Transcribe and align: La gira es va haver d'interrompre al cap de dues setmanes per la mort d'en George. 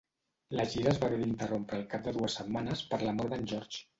La 0.59 0.63
gira 0.71 0.89
es 0.93 1.01
va 1.03 1.09
haver 1.09 1.19
d'interrompre 1.23 1.77
al 1.79 1.85
cap 1.93 2.07
de 2.09 2.13
dues 2.17 2.39
setmanes 2.39 2.81
per 2.95 3.01
la 3.05 3.13
mort 3.21 3.35
d'en 3.37 3.49
George. 3.53 3.87